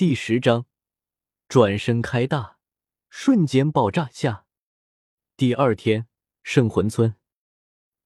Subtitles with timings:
[0.00, 0.64] 第十章，
[1.46, 2.56] 转身开大，
[3.10, 4.46] 瞬间爆炸下。
[5.36, 6.06] 第二天，
[6.42, 7.16] 圣魂村，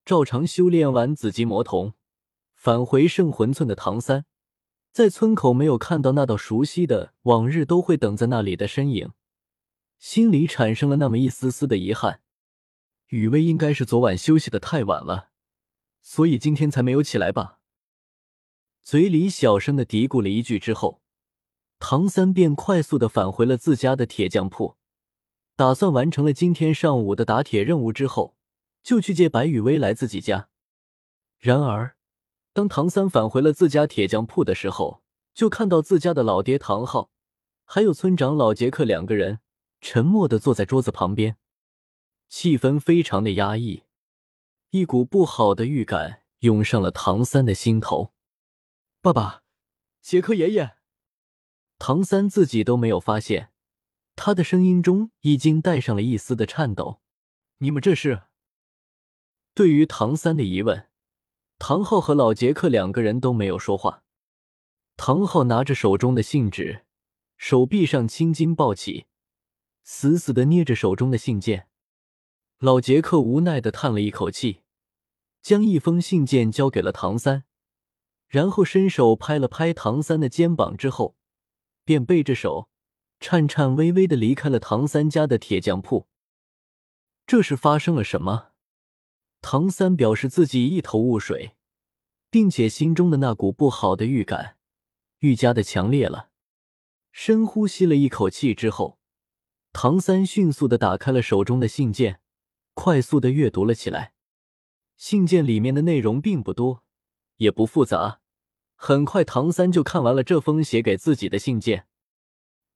[0.05, 1.95] 照常修炼完紫极魔瞳，
[2.57, 4.27] 返回圣魂村的唐三，
[4.91, 9.13] 在村口没有看到那道熟悉的往日都会等在那里的身影，
[10.01, 12.23] 心里产生了那么一丝丝的遗憾。
[13.11, 15.31] 雨薇应该是昨晚休息的太晚了，
[16.03, 17.61] 所以今天才没有起来吧？
[18.83, 21.04] 嘴里小声的嘀咕了一句之后。
[21.87, 24.79] 唐三便快速的返回了自家的铁匠铺，
[25.55, 28.39] 打算完成了今天上午的打铁任务之后，
[28.83, 30.49] 就去接白雨薇来自己家。
[31.39, 31.99] 然而，
[32.55, 35.03] 当唐三返回了自家铁匠铺的时候，
[35.35, 37.11] 就看到自家的老爹唐昊，
[37.67, 39.41] 还有村长老杰克两个人
[39.83, 41.37] 沉默的坐在桌子旁边，
[42.31, 43.83] 气氛非常的压抑，
[44.71, 48.15] 一股不好的预感涌上了唐三的心头。
[49.03, 49.43] 爸爸，
[50.01, 50.77] 杰克爷爷。
[51.79, 53.51] 唐三自己都没有发现，
[54.17, 57.01] 他的声音中已经带上了一丝的颤抖。
[57.59, 58.23] 你们这是？
[59.55, 60.89] 对于唐三的疑问，
[61.59, 64.03] 唐昊和老杰克两个人都没有说话。
[64.97, 66.85] 唐昊拿着手中的信纸，
[67.37, 69.07] 手臂上青筋暴起，
[69.83, 71.69] 死死的捏着手中的信件。
[72.59, 74.63] 老杰克无奈的叹了一口气，
[75.43, 77.45] 将一封信件交给了唐三，
[78.29, 81.17] 然后伸手拍了拍唐三的肩膀，之后。
[81.85, 82.69] 便背着手，
[83.21, 86.09] 颤颤巍巍的离开了唐三家的铁匠铺。
[87.27, 88.49] 这是发生了什么？
[89.41, 91.57] 唐三表示自己一头雾水，
[92.31, 94.57] 并且心中的那股不好的预感
[95.19, 96.31] 愈加的强烈了。
[97.13, 98.99] 深呼吸了一口气之后，
[99.73, 102.21] 唐三迅速的打开了手中的信件，
[102.75, 104.15] 快速的阅读了起来。
[104.97, 106.83] 信件里面的内容并不多，
[107.37, 108.21] 也不复杂。
[108.87, 111.87] 很快，唐三就看完了这封写给自己的信件。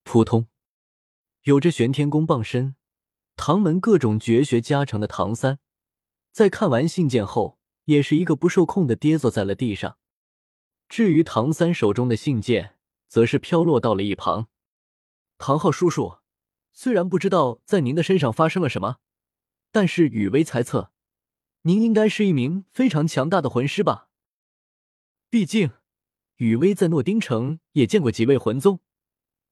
[0.04, 0.46] 扑通，
[1.42, 2.76] 有着玄天功傍身、
[3.36, 5.58] 唐门各种绝学加成的唐三，
[6.32, 9.98] 在看完信件后，也是一个不受控的跌坐在了地上。
[10.88, 12.76] 至于唐三手中的信件，
[13.06, 14.48] 则是飘落到了一旁。
[15.36, 16.20] 唐昊叔叔，
[16.72, 18.96] 虽然不知道在您的身上发生了什么，
[19.70, 20.90] 但是雨薇猜测，
[21.64, 24.08] 您应该是一名非常强大的魂师吧？
[25.28, 25.72] 毕竟。
[26.38, 28.78] 雨薇在诺丁城也见过几位魂宗，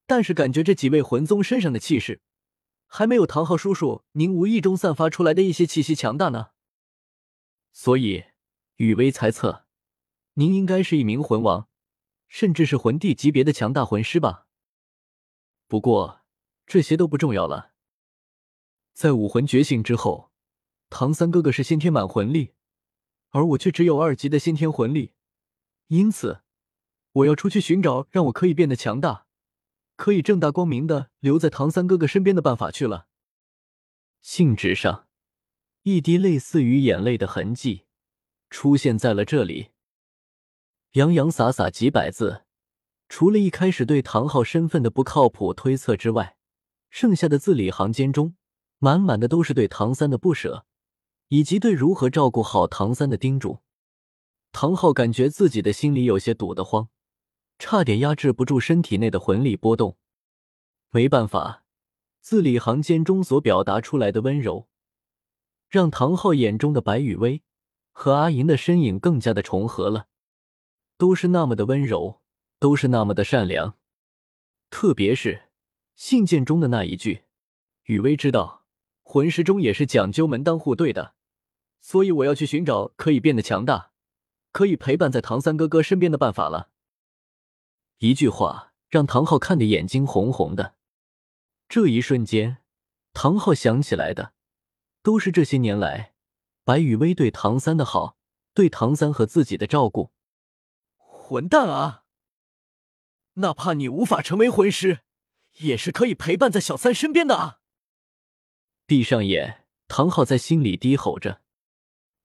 [0.07, 2.21] 但是感觉这几位魂宗身上的气势，
[2.87, 6.51] 还没有唐昊叔叔您无意中散发出来的一些气息强大呢。
[7.73, 8.27] 所以，
[8.77, 9.67] 雨薇猜测，
[10.35, 11.69] 您应该是一名魂王，
[12.29, 14.47] 甚至是魂帝级别的强大魂师吧。
[15.67, 16.21] 不过，
[16.69, 17.73] 这些都不重要了。
[18.95, 20.31] 在武魂觉醒之后，
[20.89, 22.53] 唐三哥哥是先天满魂力，
[23.31, 25.15] 而我却只有二级的先天魂力，
[25.89, 26.43] 因此。
[27.16, 29.27] 我要出去寻找让我可以变得强大，
[29.97, 33.06] 可以正大光明的留在唐三哥哥身边的办法去了。
[34.21, 35.06] 信纸上，
[35.82, 37.87] 一滴类似于眼泪的痕迹
[38.50, 39.69] 出现在了这里，
[40.93, 42.44] 洋洋洒洒几百字，
[43.09, 46.37] 除了一开始对唐昊身份的不靠谱推测之外，
[46.91, 48.34] 剩下的字里行间中，
[48.78, 50.66] 满满的都是对唐三的不舍，
[51.28, 53.60] 以及对如何照顾好唐三的叮嘱。
[54.53, 56.91] 唐昊感觉自己的心里有些堵得慌。
[57.59, 59.97] 差点压制不住身体内的魂力波动，
[60.91, 61.65] 没办法，
[62.21, 64.69] 字里行间中所表达出来的温柔，
[65.69, 67.43] 让唐昊眼中的白雨薇
[67.93, 70.06] 和阿银的身影更加的重合了，
[70.99, 72.21] 都是那么的温柔，
[72.59, 73.77] 都是那么的善良。
[74.69, 75.44] 特别是
[75.94, 77.23] 信件中的那一句
[77.84, 78.67] ：“雨薇知道，
[79.03, 81.15] 魂师中也是讲究门当户对的，
[81.81, 83.93] 所以我要去寻找可以变得强大，
[84.53, 86.69] 可以陪伴在唐三哥哥身边的办法了。”
[87.99, 90.77] 一句话让唐昊看得眼睛红红的。
[91.69, 92.59] 这一瞬间，
[93.12, 94.34] 唐昊想起来的
[95.03, 96.15] 都是这些年来
[96.65, 98.19] 白雨薇对唐三的好，
[98.53, 100.12] 对唐三和自己的照顾。
[100.99, 102.05] 混蛋啊！
[103.35, 105.01] 哪怕你无法成为魂师，
[105.59, 107.61] 也是可以陪伴在小三身边的啊！
[108.87, 111.41] 闭上眼，唐昊在心里低吼着。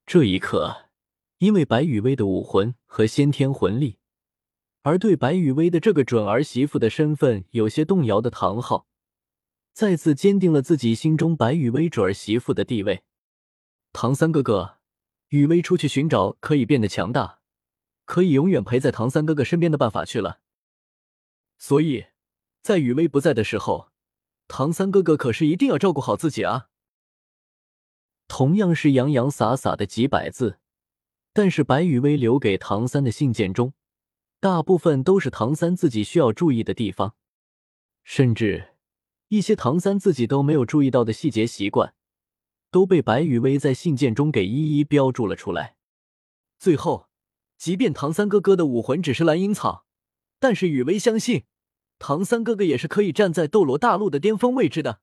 [0.06, 0.90] 这一刻，
[1.38, 4.00] 因为白雨薇的武魂和先天魂力。
[4.83, 8.88] 而对白雨薇的这个准儿媳妇的身份有些动摇的唐昊，
[9.74, 13.04] 再次坚定了自己心中白雨薇准儿媳妇的地位。
[13.94, 14.78] 唐三哥哥，
[15.30, 17.42] 雨薇出去寻找可以变得强大，
[18.06, 20.39] 可以永远陪在唐三哥哥身边的办法去了。
[21.60, 22.06] 所以，
[22.63, 23.92] 在雨薇不在的时候，
[24.48, 26.69] 唐三哥哥可是一定要照顾好自己啊。
[28.28, 30.57] 同样是洋洋洒洒的几百字，
[31.33, 33.74] 但是白雨薇留给唐三的信件中。
[34.42, 37.16] 大部分都是唐三自己需要注意的地方。
[38.04, 38.74] 甚至
[39.28, 41.94] 一些唐三自己都没有注意到的细节习惯，
[42.72, 45.78] 都被白雨薇在信件中给一一标注了出来。
[46.58, 47.08] 最后，
[47.56, 49.86] 即便唐三哥哥的武魂只是蓝银草，
[50.40, 51.46] 但是雨薇相信，
[52.00, 55.02] 唐三哥哥也是可以站在斗罗大陆的巅峰位置的。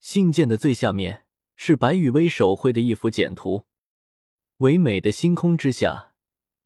[0.00, 3.66] 信件的最下面是白雨薇手绘的一幅简图，
[4.56, 6.12] 唯美的星空之下，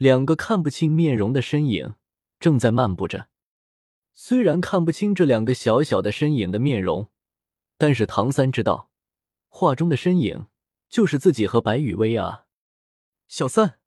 [0.01, 1.95] 两个看不清面容的身影
[2.39, 3.29] 正在漫步着。
[4.15, 7.11] 虽然看不清这两个小小的身影的面容，
[7.77, 8.91] 但是唐三知道，
[9.51, 10.47] 画中的身影
[10.89, 12.47] 就是自己和白雨薇啊。
[13.29, 13.79] 小三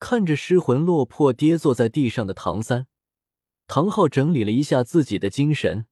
[0.00, 2.88] 看着失魂落魄跌坐在地上的唐三，
[3.68, 5.86] 唐昊整理了一下自己的精神，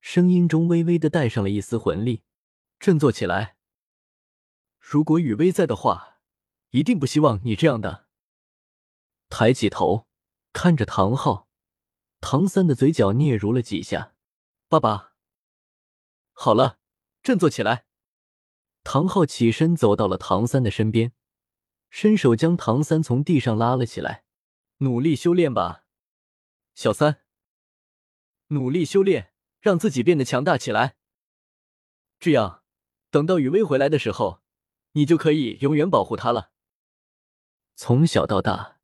[0.00, 2.22] 声音中微微的带上了一丝魂力，
[2.78, 3.56] 振作起来。
[4.78, 6.20] 如果雨薇在的话，
[6.70, 8.01] 一定不希望你这样的。
[9.34, 10.06] 抬起头
[10.52, 11.48] 看着唐昊。
[12.20, 14.14] 唐三的嘴角嗫嚅了几下，
[14.68, 15.14] 爸爸，
[16.32, 16.78] 好了，
[17.22, 17.86] 振作起来。
[18.84, 21.14] 唐昊起身走到了唐三的身边，
[21.88, 24.24] 伸手将唐三从地上拉了起来，
[24.78, 25.86] 努力修炼吧，
[26.74, 27.22] 小三。
[28.48, 30.96] 努力修炼，让自己变得强大起来。
[32.20, 32.62] 这样，
[33.08, 34.42] 等到雨薇回来的时候，
[34.92, 36.52] 你就可以永远保护她了。
[37.74, 38.81] 从小到大。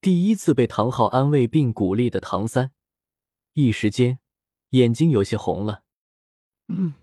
[0.00, 2.72] 第一次被唐昊安慰并鼓励的唐三，
[3.52, 4.18] 一时间
[4.70, 5.84] 眼睛有些红了。
[6.68, 6.94] 嗯，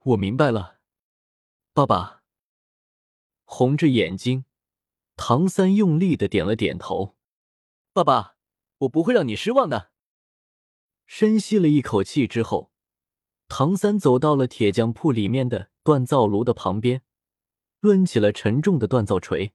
[0.00, 0.80] 我明白了，
[1.72, 2.24] 爸爸。
[3.44, 4.46] 红着眼睛，
[5.14, 7.16] 唐三用力的点了点头。
[7.92, 8.36] 爸爸，
[8.78, 9.92] 我不会让你失望的。
[11.06, 12.72] 深吸了一口气之后，
[13.46, 17.02] 唐三走到了铁匠铺里面的锻造炉的旁边，
[17.80, 19.54] 抡起了沉重的锻造锤。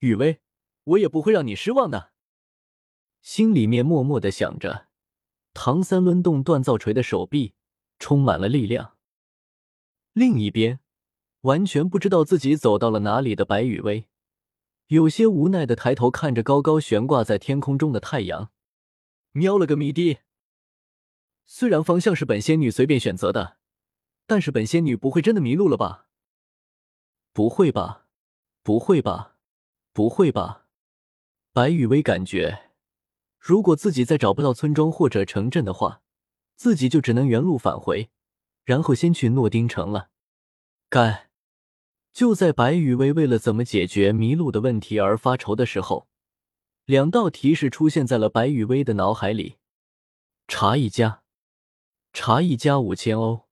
[0.00, 0.40] 雨薇。
[0.84, 2.12] 我也不会让你失望的，
[3.20, 4.88] 心里面默默的想着。
[5.54, 7.54] 唐三抡动锻造锤的手臂
[7.98, 8.96] 充满了力量。
[10.12, 10.80] 另一边，
[11.42, 14.08] 完全不知道自己走到了哪里的白雨薇，
[14.86, 18.50] 有些无奈的抬头看着高高悬挂在天空中的太阳，
[19.32, 20.18] 喵了个咪的。
[21.44, 23.58] 虽然方向是本仙女随便选择的，
[24.26, 26.06] 但是本仙女不会真的迷路了吧？
[27.32, 28.06] 不会吧？
[28.62, 29.36] 不会吧？
[29.92, 30.61] 不会吧？
[31.54, 32.70] 白雨薇感觉，
[33.38, 36.00] 如果自己再找不到村庄或者城镇的话，
[36.56, 38.08] 自己就只能原路返回，
[38.64, 40.08] 然后先去诺丁城了。
[40.88, 41.28] 该
[42.10, 46.08] 就在白雨薇为了怎么解决迷路的问题而发愁的时候，
[46.86, 49.56] 两道提示出现在了白雨薇的脑海里：
[50.48, 51.22] 茶一家，
[52.14, 53.42] 茶一家五千欧。